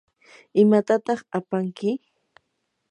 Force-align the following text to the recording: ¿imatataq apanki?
¿imatataq 0.61 1.19
apanki? 1.37 1.89